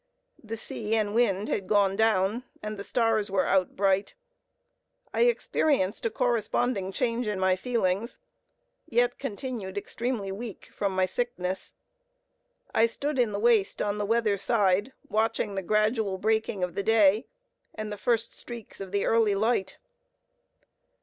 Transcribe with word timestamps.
The 0.43 0.57
sea 0.57 0.95
and 0.95 1.13
wind 1.13 1.47
had 1.47 1.67
gone 1.67 1.95
down, 1.95 2.43
and 2.63 2.75
the 2.79 2.83
stars 2.83 3.29
were 3.29 3.45
out 3.45 3.75
bright. 3.75 4.15
I 5.13 5.25
experienced 5.25 6.07
a 6.07 6.09
corresponding 6.09 6.91
change 6.91 7.27
in 7.27 7.39
my 7.39 7.55
feelings; 7.55 8.17
yet 8.89 9.19
continued 9.19 9.77
extremely 9.77 10.31
weak 10.31 10.71
from 10.73 10.95
my 10.95 11.05
sickness. 11.05 11.75
I 12.73 12.87
stood 12.87 13.19
in 13.19 13.31
the 13.31 13.37
waist 13.39 13.79
on 13.79 13.99
the 13.99 14.07
weather 14.07 14.37
side, 14.37 14.91
watching 15.07 15.53
the 15.53 15.61
gradual 15.61 16.17
breaking 16.17 16.63
of 16.63 16.73
the 16.73 16.81
day, 16.81 17.27
and 17.75 17.91
the 17.91 17.95
first 17.95 18.33
streaks 18.33 18.81
of 18.81 18.91
the 18.91 19.05
early 19.05 19.35
light. 19.35 19.77